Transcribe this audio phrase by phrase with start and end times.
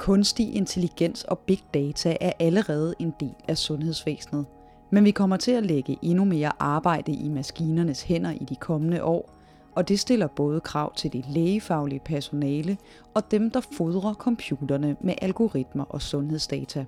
[0.00, 4.46] Kunstig intelligens og big data er allerede en del af sundhedsvæsenet.
[4.90, 9.04] Men vi kommer til at lægge endnu mere arbejde i maskinernes hænder i de kommende
[9.04, 9.30] år,
[9.74, 12.76] og det stiller både krav til det lægefaglige personale
[13.14, 16.84] og dem, der fodrer computerne med algoritmer og sundhedsdata.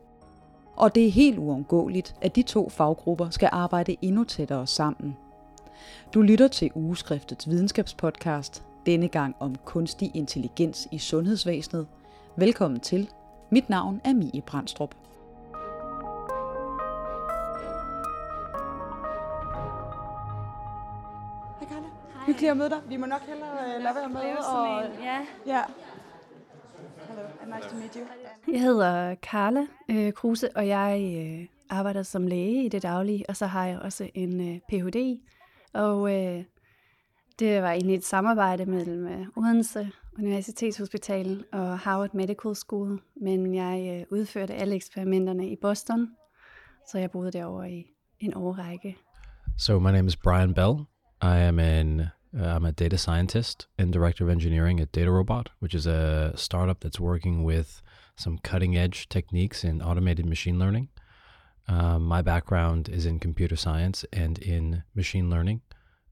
[0.77, 5.17] Og det er helt uundgåeligt, at de to faggrupper skal arbejde endnu tættere sammen.
[6.15, 11.87] Du lytter til Ugeskriftets videnskabspodcast, denne gang om kunstig intelligens i sundhedsvæsenet.
[12.37, 13.09] Velkommen til.
[13.51, 14.95] Mit navn er Mie Brandstrup.
[21.61, 21.87] Hej Carla.
[22.27, 22.81] Hyggeligt at møde dig.
[22.89, 24.37] Vi må nok hellere uh, lade være med.
[24.55, 24.83] Og...
[25.03, 25.27] Ja.
[25.47, 25.63] ja.
[27.09, 28.53] Hello, and nice to meet you.
[28.53, 33.37] Jeg hedder Carla øh, Kruse, og jeg øh, arbejder som læge i det daglige, og
[33.37, 35.21] så har jeg også en øh, Ph.D.
[35.75, 36.45] Og øh,
[37.39, 43.99] det var egentlig et samarbejde mellem øh, Odense Universitetshospital og Harvard Medical School, men jeg
[44.01, 46.09] øh, udførte alle eksperimenterne i Boston,
[46.91, 47.85] så jeg boede derovre i
[48.21, 48.97] en årrække.
[49.59, 50.75] So my name is Brian Bell.
[51.23, 52.01] I am an
[52.35, 56.81] uh, I'm a data scientist and director of engineering at DataRobot, which is a startup
[56.81, 57.83] that's working with
[58.17, 60.89] some cutting edge techniques in automated machine learning.
[61.69, 65.61] Um, my background is in computer science and in machine learning,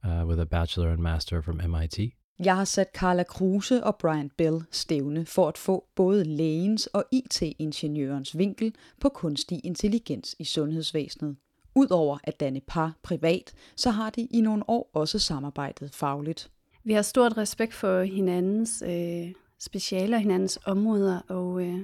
[0.04, 2.14] uh, with a bachelor and master from MIT.
[2.44, 7.04] Jeg har sat Carla Kruse og Brian Bell stævne for at få både lægens og
[7.12, 11.36] IT-ingeniørens vinkel på kunstig intelligens i sundhedsvæsenet.
[11.74, 16.50] Udover at danne par privat, så har de i nogle år også samarbejdet fagligt.
[16.84, 21.78] Vi har stort respekt for hinandens øh, specialer, hinandens områder, og øh,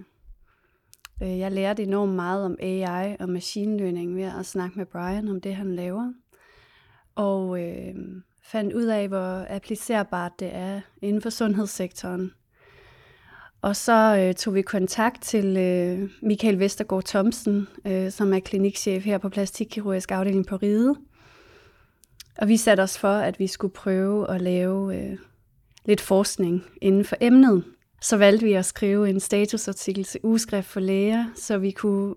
[1.23, 5.29] øh, jeg lærte enormt meget om AI og machine learning ved at snakke med Brian
[5.29, 6.13] om det, han laver.
[7.15, 7.95] Og øh,
[8.47, 12.33] fandt ud af, hvor applicerbart det er inden for sundhedssektoren.
[13.63, 19.05] Og så øh, tog vi kontakt til øh, Michael Vestergaard Thomsen, øh, som er klinikchef
[19.05, 20.95] her på plastikkirurgisk afdeling på Ride.
[22.39, 25.19] Og vi satte os for, at vi skulle prøve at lave øh,
[25.85, 27.65] lidt forskning inden for emnet.
[28.03, 32.15] Så valgte vi at skrive en statusartikel til ugeskrift for læger, så vi kunne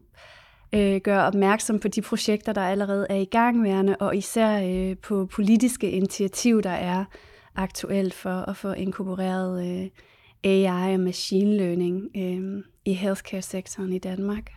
[0.74, 5.26] øh, gøre opmærksom på de projekter, der allerede er i gangværende, og især øh, på
[5.26, 7.06] politiske initiativ, der er
[7.56, 9.90] aktuelt for at få inkorporeret øh,
[10.44, 14.52] AI og machine learning øh, i healthcare-sektoren i Danmark.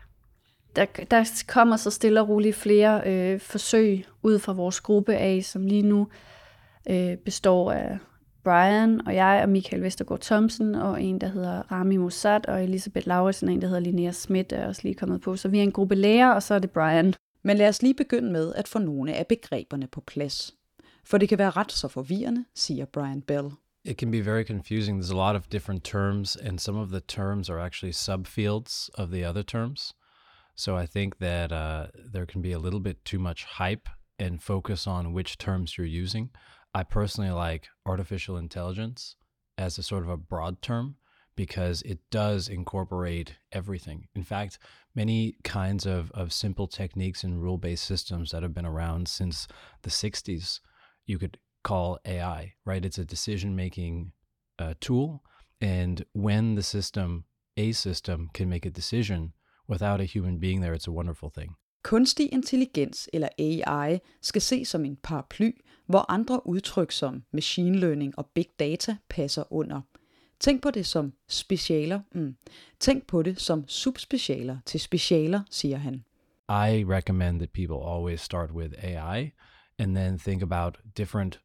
[0.77, 5.45] Der, der kommer så stille og roligt flere øh, forsøg ud fra vores gruppe af,
[5.45, 6.09] som lige nu
[6.91, 7.99] øh, består af
[8.45, 13.09] Brian og jeg og Michael Vestergaard Thomsen og en, der hedder Rami Mossad og Elisabeth
[13.09, 15.37] Lauritsen og en, der hedder Linnea Schmidt er også lige kommet på.
[15.37, 17.15] Så vi er en gruppe læger, og så er det Brian.
[17.43, 20.55] Men lad os lige begynde med at få nogle af begreberne på plads.
[21.05, 23.51] For det kan være ret så forvirrende, siger Brian Bell.
[23.85, 25.01] It can be very confusing.
[25.01, 29.09] There's a lot of different terms, and some of the terms are actually subfields of
[29.09, 29.93] the other terms.
[30.57, 33.89] So I think that uh, there can be a little bit too much hype
[34.19, 36.31] and focus on which terms you're using.
[36.75, 39.17] I personally like artificial intelligence
[39.59, 40.97] as a sort of a broad term
[41.37, 44.09] because it does incorporate everything.
[44.15, 44.59] In fact,
[44.95, 49.49] many kinds of, of simple techniques and rule based systems that have been around since
[49.83, 50.61] the 60s,
[51.07, 52.85] you could call AI, right?
[52.85, 54.13] It's a decision making
[54.59, 55.23] uh, tool.
[55.61, 57.25] And when the system,
[57.57, 59.33] a system, can make a decision
[59.69, 61.55] without a human being there, it's a wonderful thing.
[61.83, 65.51] Kunstig intelligens eller AI skal ses som en paraply,
[65.87, 69.81] hvor andre udtryk som machine learning og big data passer under.
[70.41, 72.01] Tænk på det som specialer.
[72.15, 72.37] Mm.
[72.81, 76.05] Tænk på det som subspecialer til specialer, siger han.
[76.49, 79.33] I recommend that people always start with AI
[79.79, 81.41] and then think about different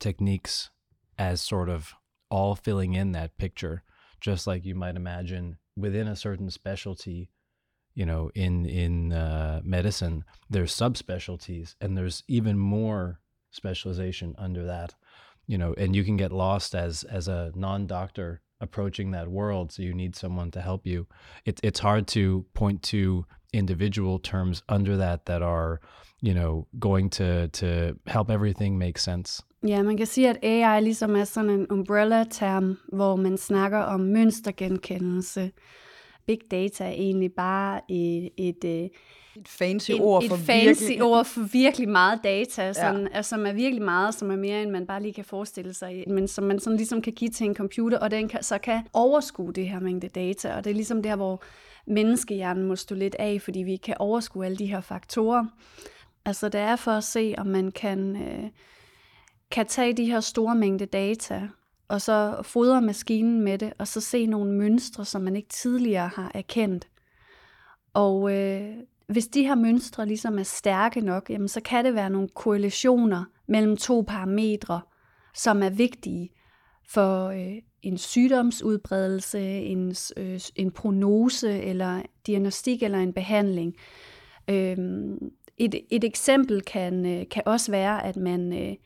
[0.00, 0.72] techniques
[1.18, 1.92] as sort of
[2.30, 3.78] all filling in that picture,
[4.26, 7.24] just like you might imagine within a certain specialty
[7.96, 13.20] you know in in uh, medicine there's subspecialties and there's even more
[13.50, 14.94] specialization under that
[15.46, 19.82] you know and you can get lost as as a non-doctor approaching that world so
[19.82, 21.06] you need someone to help you.
[21.44, 25.80] It, it's hard to point to individual terms under that that are
[26.20, 29.42] you know going to to help everything make sense.
[29.62, 34.00] Ja, man kan sige, at AI ligesom er sådan en umbrella-term, hvor man snakker om
[34.00, 35.50] mønstergenkendelse,
[36.26, 38.90] big data er egentlig bare et, et, et,
[39.36, 41.02] Et fancy et, ord et for fancy virkelig.
[41.10, 43.22] ord for virkelig meget data, sådan, ja.
[43.22, 46.28] som er virkelig meget, som er mere, end man bare lige kan forestille sig, men
[46.28, 49.52] som man sådan ligesom kan give til en computer, og den kan, så kan overskue
[49.52, 51.42] det her mængde data, og det er ligesom der, hvor
[51.86, 55.44] menneskehjernen må stå lidt af, fordi vi kan overskue alle de her faktorer.
[56.24, 58.50] Altså det er for at se, om man kan, øh,
[59.50, 61.48] kan tage de her store mængde data,
[61.88, 66.08] og så fodre maskinen med det, og så se nogle mønstre, som man ikke tidligere
[66.08, 66.88] har erkendt.
[67.94, 68.74] Og øh,
[69.06, 73.24] hvis de her mønstre ligesom er stærke nok, jamen, så kan det være nogle korrelationer
[73.48, 74.80] mellem to parametre,
[75.34, 76.30] som er vigtige
[76.88, 83.74] for øh, en sygdomsudbredelse, en, øh, en prognose eller diagnostik eller en behandling.
[84.50, 84.76] Øh,
[85.58, 88.76] et, et eksempel kan, øh, kan også være, at man, øh,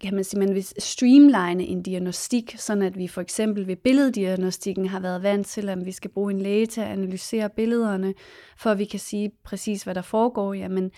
[0.00, 4.86] kan man sige, man vil streamline en diagnostik, sådan at vi for eksempel ved billeddiagnostikken
[4.86, 8.14] har været vant til, at vi skal bruge en læge til at analysere billederne,
[8.58, 10.54] for at vi kan sige præcis, hvad der foregår.
[10.54, 10.90] Jamen,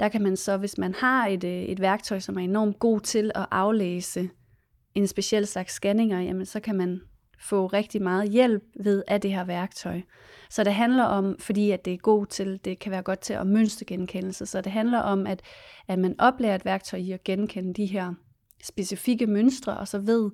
[0.00, 3.00] der kan man så, hvis man har et, øh, et værktøj, som er enormt god
[3.00, 4.28] til at aflæse
[4.94, 7.00] en speciel slags scanninger, jamen så kan man
[7.40, 10.00] få rigtig meget hjælp ved af det her værktøj.
[10.50, 13.32] Så det handler om, fordi at det er god til, det kan være godt til
[13.32, 15.42] at mønstergenkendelse, så det handler om, at,
[15.88, 18.14] at man oplærer et værktøj i at genkende de her
[18.62, 20.30] specifikke mønstre, og så ved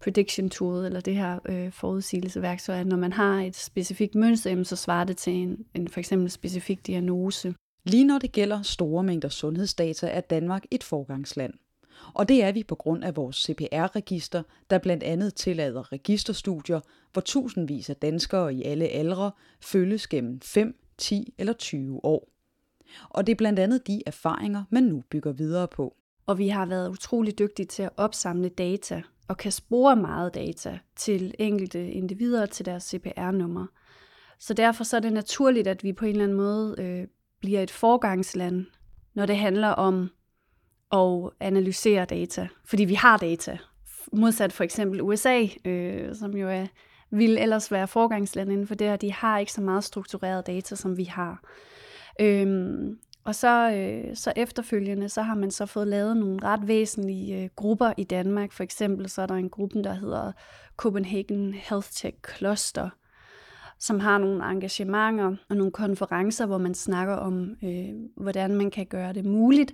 [0.00, 4.76] prediction tool, eller det her øh, forudsigelseværktøj, at når man har et specifikt mønster, så
[4.76, 7.54] svarer det til en, en for eksempel specifik diagnose.
[7.84, 11.52] Lige når det gælder store mængder sundhedsdata, er Danmark et forgangsland.
[12.14, 16.80] Og det er vi på grund af vores CPR-register, der blandt andet tillader registerstudier,
[17.12, 19.30] hvor tusindvis af danskere i alle aldre
[19.60, 22.28] følges gennem 5, 10 eller 20 år.
[23.08, 25.96] Og det er blandt andet de erfaringer, man nu bygger videre på.
[26.30, 30.78] Og vi har været utrolig dygtige til at opsamle data og kan spore meget data
[30.96, 33.66] til enkelte individer til deres CPR-nummer.
[34.38, 37.06] Så derfor så er det naturligt, at vi på en eller anden måde øh,
[37.40, 38.66] bliver et forgangsland,
[39.14, 40.10] når det handler om
[40.92, 43.58] at analysere data, fordi vi har data.
[44.12, 46.66] Modsat for eksempel USA, øh, som jo er,
[47.10, 50.76] vil ellers være forgangsland inden for det, her, de har ikke så meget struktureret data,
[50.76, 51.42] som vi har.
[52.20, 57.42] Øhm, og så, øh, så efterfølgende, så har man så fået lavet nogle ret væsentlige
[57.42, 58.52] øh, grupper i Danmark.
[58.52, 60.32] For eksempel så er der en gruppe, der hedder
[60.76, 62.90] Copenhagen Health Tech Cluster,
[63.78, 68.86] som har nogle engagementer og nogle konferencer, hvor man snakker om, øh, hvordan man kan
[68.86, 69.72] gøre det muligt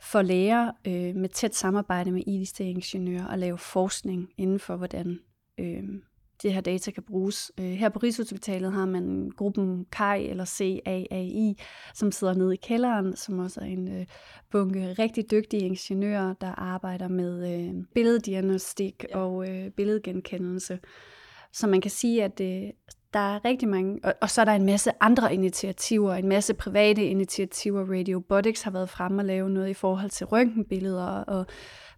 [0.00, 5.18] for læger øh, med tæt samarbejde med IT-ingeniører at lave forskning inden for, hvordan
[5.60, 5.84] øh,
[6.42, 7.52] det her data kan bruges.
[7.60, 11.56] Øh, her på Rigshospitalet har man gruppen KAI eller CAAI,
[11.94, 14.06] som sidder nede i kælderen, som også er en øh,
[14.50, 19.18] bunke rigtig dygtige ingeniører, der arbejder med øh, billeddiagnostik ja.
[19.18, 20.78] og øh, billedgenkendelse.
[21.52, 22.72] Så man kan sige, at det,
[23.12, 26.54] der er rigtig mange, og, og så er der en masse andre initiativer, en masse
[26.54, 27.98] private initiativer.
[27.98, 31.46] Radiobotics har været fremme og lave noget i forhold til røntgenbilleder, og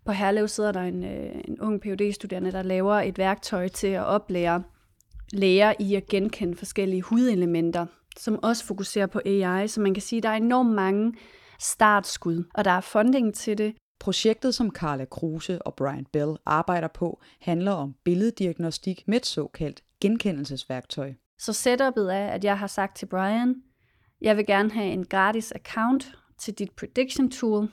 [0.04, 3.86] på Herlev sidder der en, øh, en ung phd studerende der laver et værktøj til
[3.86, 4.62] at oplære
[5.32, 7.86] læger i at genkende forskellige hudelementer,
[8.16, 11.14] som også fokuserer på AI, så man kan sige, at der er enormt mange
[11.60, 13.74] startskud, og der er funding til det.
[14.00, 19.82] Projektet, som Carla Kruse og Brian Bell arbejder på, handler om billeddiagnostik med et såkaldt
[20.00, 21.12] genkendelsesværktøj.
[21.38, 23.54] Så setupet er, at jeg har sagt til Brian,
[24.20, 27.68] jeg vil gerne have en gratis account til dit prediction tool,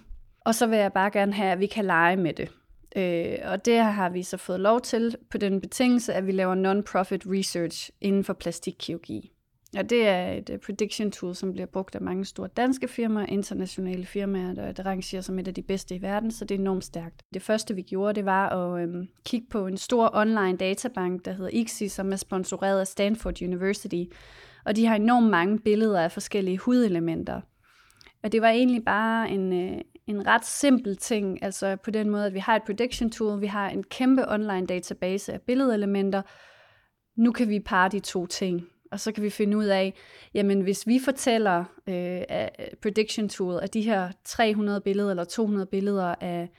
[0.46, 2.50] og så vil jeg bare gerne have, at vi kan lege med det.
[2.96, 6.56] Øh, og det har vi så fået lov til på den betingelse, at vi laver
[6.56, 9.32] non-profit research inden for plastikkirurgi.
[9.78, 13.26] Og det er et uh, prediction tool, som bliver brugt af mange store danske firmaer,
[13.26, 16.84] internationale firmaer, der, rangerer som et af de bedste i verden, så det er enormt
[16.84, 17.24] stærkt.
[17.34, 21.32] Det første, vi gjorde, det var at øhm, kigge på en stor online databank, der
[21.32, 24.04] hedder ICSI, som er sponsoreret af Stanford University.
[24.65, 27.42] Og de har enormt mange billeder af forskellige hudelementer.
[28.24, 32.25] Og det var egentlig bare en, øh, en ret simpel ting, altså på den måde,
[32.25, 36.22] at vi har et prediction tool, vi har en kæmpe online database af billedelementer.
[37.15, 39.93] Nu kan vi parre de to ting og så kan vi finde ud af,
[40.34, 45.65] jamen hvis vi fortæller øh, af prediction tool, at de her 300 billeder eller 200
[45.65, 46.50] billeder af,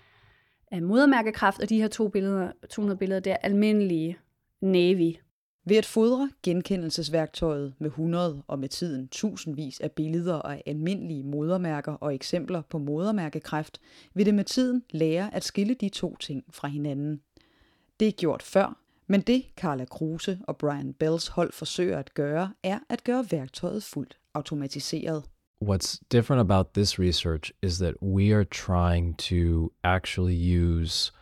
[0.70, 4.18] af modermærkekraft, og de her to billeder, 200 billeder, det er almindelige
[4.60, 5.16] Navy.
[5.64, 11.92] Ved at fodre genkendelsesværktøjet med 100 og med tiden tusindvis af billeder af almindelige modermærker
[11.92, 13.80] og eksempler på modermærkekræft,
[14.14, 17.20] vil det med tiden lære at skille de to ting fra hinanden.
[18.00, 22.52] Det er gjort før, men det Carla Kruse og Brian Bells hold forsøger at gøre,
[22.62, 25.24] er at gøre værktøjet fuldt automatiseret.
[25.64, 31.12] What's different about this research is that we are trying to actually use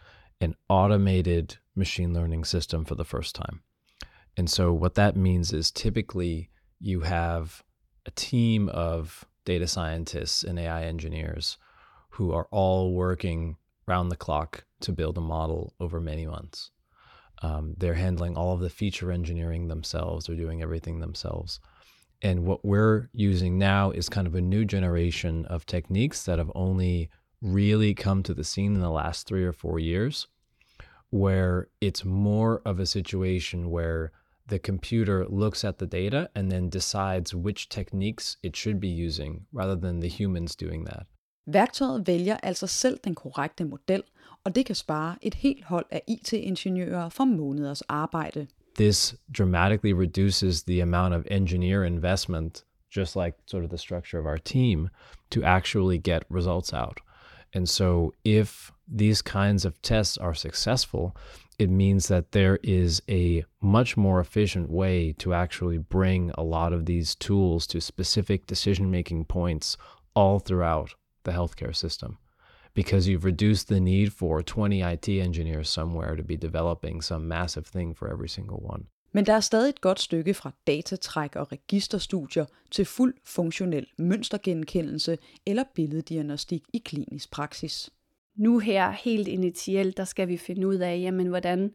[0.41, 3.61] an automated machine learning system for the first time.
[4.37, 7.63] And so, what that means is typically you have
[8.07, 11.59] a team of data scientists and AI engineers
[12.11, 13.57] who are all working
[13.87, 16.71] round the clock to build a model over many months.
[17.43, 20.27] Um, they're handling all of the feature engineering themselves.
[20.27, 21.61] They're doing everything themselves.
[22.23, 26.53] And what we're using now is kind of a new generation of techniques that have
[26.55, 27.09] only
[27.41, 30.27] really come to the scene in the last three or four years,
[31.09, 34.13] where it's more of a situation where
[34.51, 39.47] the computer looks at the data and then decides which techniques it should be using
[39.53, 41.07] rather than the humans doing that.
[41.47, 44.03] Værktøjet vælger altså selv den korrekte model,
[44.45, 48.47] og det kan spare et helt hold af IT-ingeniører for måneders arbejde.
[48.75, 52.65] This dramatically reduces the amount of engineer investment,
[52.97, 54.89] just like sort of the structure of our team,
[55.31, 56.99] to actually get results out.
[57.55, 61.17] And so, if these kinds of tests are successful,
[61.59, 66.73] it means that there is a much more efficient way to actually bring a lot
[66.73, 69.77] of these tools to specific decision making points
[70.15, 70.95] all throughout
[71.25, 72.19] the healthcare system
[72.75, 77.67] because you've reduced the need for 20 IT engineers somewhere to be developing some massive
[77.67, 78.87] thing for every single one.
[79.13, 85.19] Men der er stadig et godt stykke fra datatræk og registerstudier til fuld funktionel mønstergenkendelse
[85.47, 87.91] eller billeddiagnostik i klinisk praksis.
[88.37, 91.71] Nu her helt initielt, der skal vi finde ud af, jamen hvordan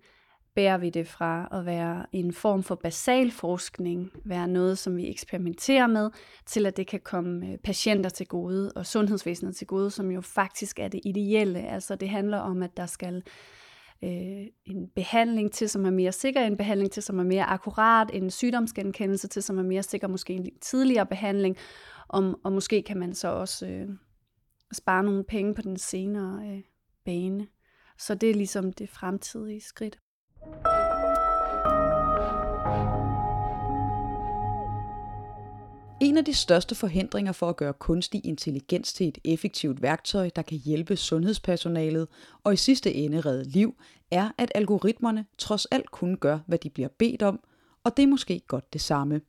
[0.55, 5.09] bærer vi det fra at være en form for basal forskning, være noget, som vi
[5.09, 6.09] eksperimenterer med,
[6.45, 10.21] til at det kan komme øh, patienter til gode og sundhedsvæsenet til gode, som jo
[10.21, 11.59] faktisk er det ideelle.
[11.59, 13.23] Altså det handler om, at der skal
[14.03, 18.09] øh, en behandling til, som er mere sikker, en behandling til, som er mere akkurat,
[18.13, 21.57] en sygdomsgenkendelse til, som er mere sikker, måske en tidligere behandling,
[22.07, 23.89] og, og måske kan man så også øh,
[24.73, 26.61] spare nogle penge på den senere øh,
[27.05, 27.47] bane.
[27.97, 29.99] Så det er ligesom det fremtidige skridt.
[36.01, 40.41] En af de største forhindringer for at gøre kunstig intelligens til et effektivt værktøj, der
[40.41, 42.07] kan hjælpe sundhedspersonalet
[42.43, 43.75] og i sidste ende redde liv,
[44.11, 47.39] er, at algoritmerne trods alt kun gør, hvad de bliver bedt om,
[47.83, 49.21] og det er måske godt det samme.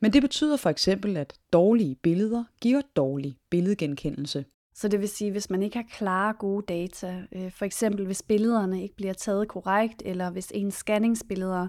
[0.00, 4.44] Men det betyder for eksempel, at dårlige billeder giver dårlig billedgenkendelse.
[4.78, 8.22] Så det vil sige, hvis man ikke har klare, gode data, øh, for eksempel hvis
[8.22, 11.68] billederne ikke bliver taget korrekt, eller hvis ens scanningsbilleder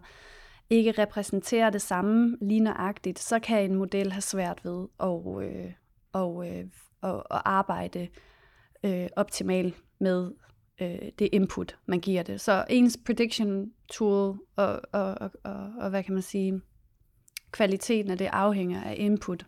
[0.70, 5.72] ikke repræsenterer det samme lige nøjagtigt, så kan en model have svært ved at, øh,
[6.14, 6.66] og, øh,
[7.04, 8.08] at, at arbejde
[8.84, 10.32] øh, optimalt med
[10.82, 12.42] øh, det input, man giver det.
[12.42, 16.62] Så ens prediction tool og, og, og, og, og hvad kan man sige,
[17.52, 19.46] kvaliteten af det afhænger af input.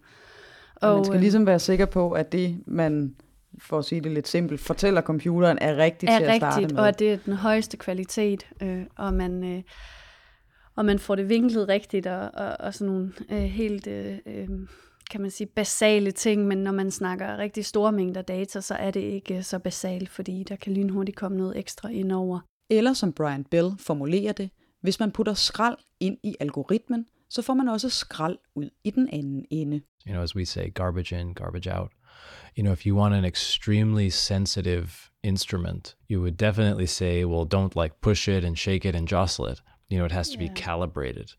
[0.76, 3.16] Og, man skal øh, ligesom være sikker på, at det, man
[3.60, 6.68] for at sige det lidt simpelt, fortæller computeren er rigtigt er til at rigtigt, starte
[6.68, 6.82] med.
[6.82, 9.44] og at det er den højeste kvalitet, øh, og man...
[9.44, 9.64] Øh,
[10.76, 14.48] og man får det vinklet rigtigt, og, og, og sådan nogle øh, helt, øh, øh,
[15.12, 18.92] kan man sige, basale ting, men når man snakker rigtig store mængder data, så er
[18.92, 22.40] det ikke så basalt, fordi der kan lynhurtigt komme noget ekstra ind over.
[22.70, 24.50] Eller som Brian Bell formulerer det,
[24.82, 29.10] hvis man putter skrald ind i algoritmen, så får man også skrald ud i den
[29.14, 29.82] anden ende.
[30.08, 31.92] You know, as we say, garbage in, garbage out.
[32.56, 37.76] You know, if you want an extremely sensitive instrument, you would definitely say, well, don't
[37.76, 39.62] like push it and shake it and jostle it.
[39.90, 40.48] You know, it has to yeah.
[40.48, 41.34] be calibrated,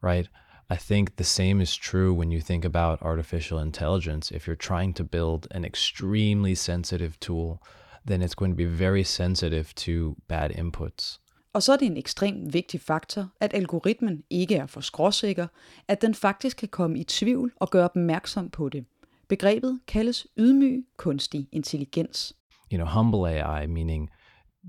[0.00, 0.28] right?
[0.70, 4.30] I think the same is true when you think about artificial intelligence.
[4.30, 7.62] If you're trying to build an extremely sensitive tool,
[8.04, 11.20] then it's going to be very sensitive to bad inputs.
[11.52, 15.46] Og så er det en ekstremt vigtig faktor, at algoritmen ikke er for skråsikker,
[15.88, 18.84] at den faktisk kan komme i tvivl og gøre opmærksom på det.
[19.28, 22.32] Begrebet kaldes ydmyg kunstig intelligens.
[22.70, 24.10] You know, humble AI meaning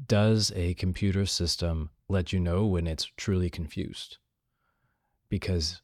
[0.07, 4.17] does a computer system let you know when it's truly confused?
[5.29, 5.81] Because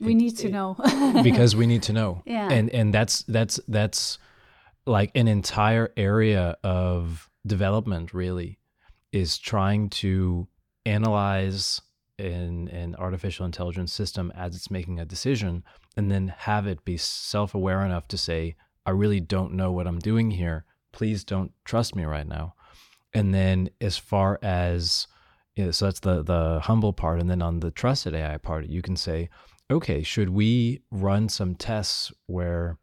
[0.00, 0.76] we it, need to it, know.
[1.22, 2.22] because we need to know.
[2.26, 2.48] Yeah.
[2.50, 4.18] And and that's that's that's
[4.86, 8.58] like an entire area of development really
[9.12, 10.46] is trying to
[10.86, 11.80] analyze
[12.18, 15.62] an, an artificial intelligence system as it's making a decision
[15.96, 18.56] and then have it be self-aware enough to say
[18.86, 20.64] i really don't know what i'm doing here.
[20.92, 22.54] Please don't trust me right now.
[23.12, 25.06] And then as far as
[25.58, 28.80] yeah, so that's the the humble part, and then on the trusted AI part, you
[28.80, 29.28] can say,
[29.70, 32.78] okay, should we run some tests where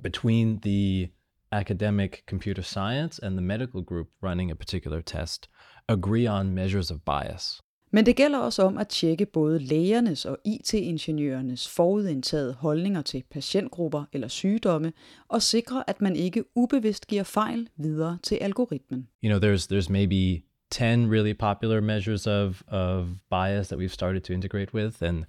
[0.00, 1.10] between the
[1.52, 5.48] academic computer science and the medical group running a particular test
[5.86, 7.60] agree on measures of bias?
[7.94, 14.04] Men det gælder også om at tjekke både lægernes og IT-ingeniørernes forudindtaget holdninger til patientgrupper
[14.12, 14.92] eller sygdomme,
[15.28, 19.08] og sikre, at man ikke ubevidst giver fejl videre til algoritmen.
[19.24, 24.20] You know, there's there's maybe 10 really popular measures of of bias that we've started
[24.20, 25.24] to integrate with and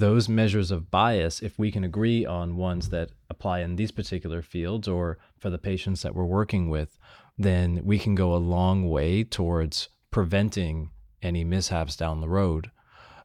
[0.00, 4.42] those measures of bias if we can agree on ones that apply in these particular
[4.42, 6.88] fields or for the patients that we're working with
[7.42, 10.90] then we can go a long way towards preventing
[11.24, 12.70] any mishaps down the road,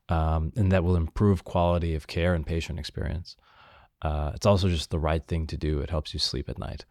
[0.10, 3.36] um, and that will improve quality of care and patient experience.
[4.02, 5.82] Uh, it's also just the right thing to do.
[5.82, 6.86] It helps you sleep at night.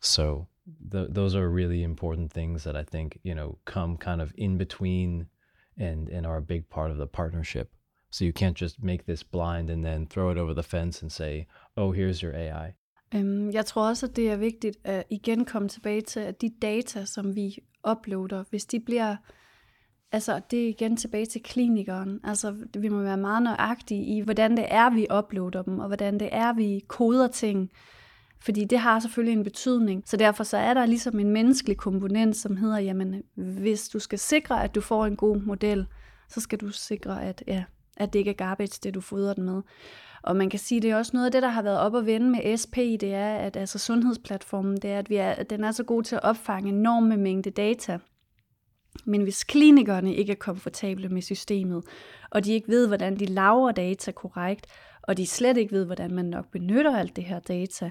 [0.00, 0.48] So
[0.90, 4.58] th- those are really important things that I think you know come kind of in
[4.58, 5.26] between
[5.78, 7.70] and and are a big part of the partnership.
[8.10, 11.12] So you can't just make this blind and then throw it over the fence and
[11.12, 12.74] say, "Oh, here's your AI."
[13.52, 17.04] Jeg tror også, at det er vigtigt at igen komme tilbage til, at de data,
[17.04, 17.58] som vi
[17.90, 19.16] uploader, hvis de bliver,
[20.14, 24.56] altså det er igen tilbage til klinikeren, altså vi må være meget nøjagtige i, hvordan
[24.56, 27.70] det er, vi uploader dem, og hvordan det er, vi koder ting,
[28.40, 30.02] fordi det har selvfølgelig en betydning.
[30.06, 34.18] Så derfor så er der ligesom en menneskelig komponent, som hedder, jamen hvis du skal
[34.18, 35.86] sikre, at du får en god model,
[36.28, 37.64] så skal du sikre, at, ja,
[37.96, 39.62] at det ikke er garbage, det du fodrer den med.
[40.22, 42.06] Og man kan sige, det er også noget af det, der har været op at
[42.06, 45.72] vende med SP, det er, at altså sundhedsplatformen, det er, at, vi er, den er
[45.72, 47.98] så god til at opfange enorme mængde data.
[49.04, 51.84] Men hvis klinikerne ikke er komfortable med systemet,
[52.30, 54.66] og de ikke ved, hvordan de laver data korrekt,
[55.02, 57.90] og de slet ikke ved, hvordan man nok benytter alt det her data,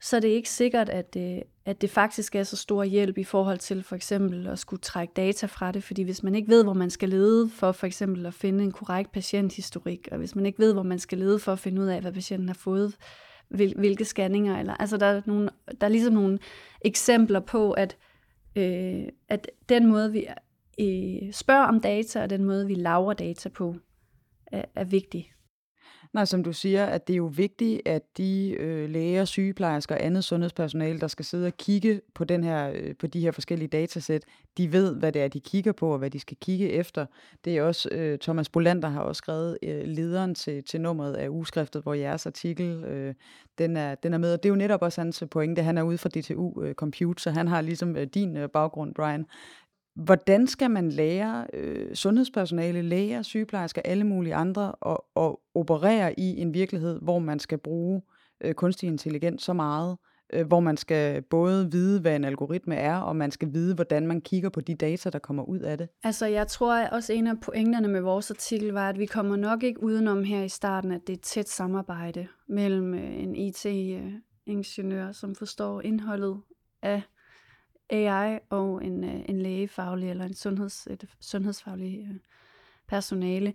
[0.00, 3.24] så er det ikke sikkert, at det, at det faktisk er så stor hjælp i
[3.24, 6.64] forhold til for eksempel at skulle trække data fra det, fordi hvis man ikke ved,
[6.64, 10.46] hvor man skal lede for for eksempel at finde en korrekt patienthistorik, og hvis man
[10.46, 12.96] ikke ved, hvor man skal lede for at finde ud af, hvad patienten har fået,
[13.48, 15.48] hvilke scanninger, eller, altså der er, nogle,
[15.80, 16.38] der er ligesom nogle
[16.80, 17.96] eksempler på, at,
[18.56, 20.26] øh, at den måde, vi
[20.80, 23.76] øh, spørger om data, og den måde, vi laver data på,
[24.46, 25.32] er, er vigtig.
[26.12, 30.04] Nej, som du siger, at det er jo vigtigt, at de øh, læger, sygeplejersker og
[30.04, 33.68] andet sundhedspersonale, der skal sidde og kigge på, den her, øh, på de her forskellige
[33.68, 34.24] datasæt,
[34.58, 37.06] de ved, hvad det er, de kigger på, og hvad de skal kigge efter.
[37.44, 41.28] Det er også, øh, Thomas Bolander har også skrevet øh, lederen til, til nummeret af
[41.28, 43.14] ugeskriftet, hvor jeres artikel, øh,
[43.58, 44.32] den, er, den er med.
[44.32, 45.62] Og det er jo netop også hans pointe.
[45.62, 48.94] Han er ude fra DTU øh, Compute, så han har ligesom øh, din øh, baggrund,
[48.94, 49.26] Brian.
[49.94, 56.40] Hvordan skal man lære øh, sundhedspersonale, læger, sygeplejersker, alle mulige andre at, at operere i
[56.40, 58.02] en virkelighed, hvor man skal bruge
[58.40, 59.96] øh, kunstig intelligens så meget,
[60.32, 64.06] øh, hvor man skal både vide, hvad en algoritme er, og man skal vide, hvordan
[64.06, 65.88] man kigger på de data, der kommer ud af det?
[66.04, 69.36] Altså, jeg tror at også en af pointerne med vores artikel var, at vi kommer
[69.36, 73.36] nok ikke udenom her i starten, at det er et tæt samarbejde mellem øh, en
[73.36, 76.40] IT-ingeniør, øh, som forstår indholdet
[76.82, 77.02] af
[77.90, 82.16] AI og en, øh, en lægefaglig eller en sundheds, et sundhedsfaglig øh,
[82.88, 83.54] personale.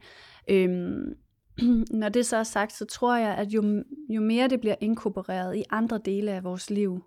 [0.49, 1.17] Øhm,
[2.01, 5.55] når det så er sagt, så tror jeg, at jo, jo mere det bliver inkorporeret
[5.55, 7.03] i andre dele af vores liv,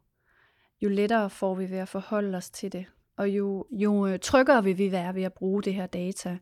[0.82, 2.86] jo lettere får vi ved at forholde os til det.
[3.16, 6.38] Og jo, jo øh, tryggere vil vi være ved at bruge det her data.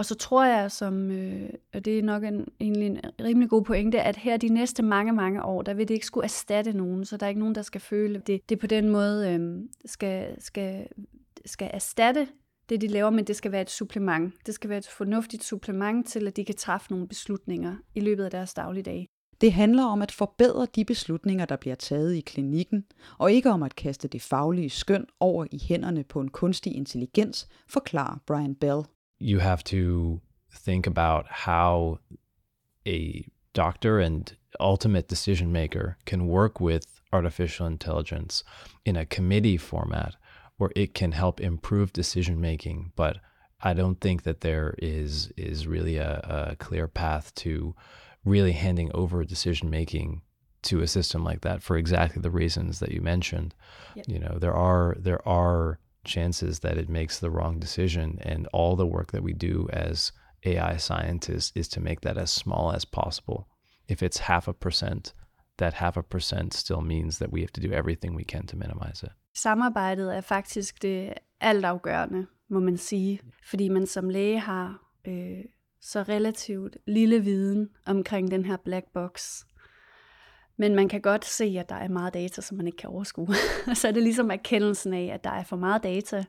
[0.00, 3.64] Og så tror jeg, som, øh, og det er nok en, egentlig en rimelig god
[3.64, 7.04] pointe, at her de næste mange, mange år, der vil det ikke skulle erstatte nogen,
[7.04, 10.42] så der er ikke nogen, der skal føle, det, det på den måde øh, skal,
[10.42, 10.86] skal,
[11.46, 12.28] skal erstatte
[12.68, 14.34] det, de laver, men det skal være et supplement.
[14.46, 18.24] Det skal være et fornuftigt supplement til, at de kan træffe nogle beslutninger i løbet
[18.24, 19.08] af deres dagligdag.
[19.40, 22.84] Det handler om at forbedre de beslutninger, der bliver taget i klinikken,
[23.18, 27.48] og ikke om at kaste det faglige skøn over i hænderne på en kunstig intelligens,
[27.68, 28.82] forklarer Brian Bell.
[29.20, 30.20] You have to
[30.52, 32.00] think about how
[32.86, 38.42] a doctor and ultimate decision maker can work with artificial intelligence
[38.84, 40.16] in a committee format
[40.56, 43.18] where it can help improve decision making but
[43.62, 47.74] i don't think that there is is really a, a clear path to
[48.24, 50.22] really handing over decision making
[50.62, 53.54] to a system like that for exactly the reasons that you mentioned
[53.94, 54.04] yep.
[54.08, 58.18] you know there are there are chances that it makes the wrong decision.
[58.22, 60.12] And all the work that we do as
[60.44, 63.48] AI scientists is to make that as small as possible.
[63.88, 65.14] If it's half a percent,
[65.58, 68.56] that half a percent still means that we have to do everything we can to
[68.56, 69.12] minimize it.
[69.34, 75.44] Samarbejdet er faktisk det altafgørende, må man sige, fordi man som læge har øh,
[75.80, 79.44] så relativt lille viden omkring den her black box.
[80.60, 83.34] Men man kan godt se, at der er meget data, som man ikke kan overskue.
[83.74, 86.24] så er det ligesom erkendelsen af, at der er for meget data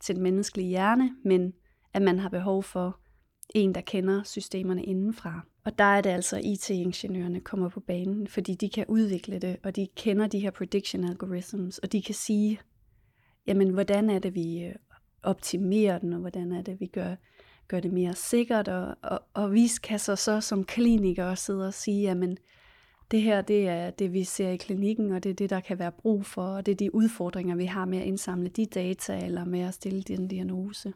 [0.00, 1.52] til den menneskelige hjerne, men
[1.94, 3.00] at man har behov for
[3.54, 5.40] en, der kender systemerne indenfra.
[5.64, 9.76] Og der er det altså, IT-ingeniørerne kommer på banen, fordi de kan udvikle det, og
[9.76, 12.60] de kender de her prediction algorithms, og de kan sige,
[13.46, 14.74] jamen, hvordan er det, vi øh,
[15.22, 17.14] optimerer den, og hvordan er det, vi gør,
[17.68, 21.74] gør det mere sikkert, og, og, og vi kan så, så som klinikere sidde og
[21.74, 22.38] sige, jamen,
[23.10, 25.78] det her det er det, vi ser i klinikken, og det er det, der kan
[25.78, 29.24] være brug for, og det er de udfordringer, vi har med at indsamle de data,
[29.24, 30.92] eller med at stille den diagnose.